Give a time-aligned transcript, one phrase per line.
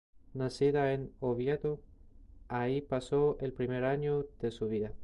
[0.33, 1.79] Nacida en Oviedo,
[2.47, 4.93] allí pasó el primer año de su vida.